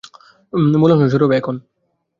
মূল 0.73 0.91
অংশ 0.93 1.05
শুরু 1.13 1.23
হবে 1.25 1.35
এখন। 1.37 1.55